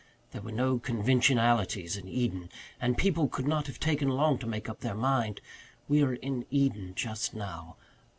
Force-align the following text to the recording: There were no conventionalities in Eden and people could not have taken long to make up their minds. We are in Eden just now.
There 0.31 0.41
were 0.41 0.51
no 0.51 0.79
conventionalities 0.79 1.95
in 1.95 2.07
Eden 2.07 2.49
and 2.79 2.97
people 2.97 3.27
could 3.27 3.47
not 3.47 3.67
have 3.67 3.79
taken 3.79 4.09
long 4.09 4.39
to 4.39 4.47
make 4.47 4.67
up 4.67 4.79
their 4.79 4.95
minds. 4.95 5.41
We 5.87 6.01
are 6.01 6.15
in 6.15 6.47
Eden 6.49 6.93
just 6.95 7.35
now. 7.35 7.75